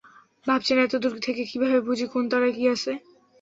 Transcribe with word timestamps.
ভাবছেন 0.45 0.77
এতদূর 0.79 1.15
থেকে 1.25 1.41
কীভাবে 1.45 1.77
বুঝি 1.87 2.05
কোন 2.07 2.23
তারায় 2.31 2.55
কী 2.57 2.63
আছে? 2.73 2.91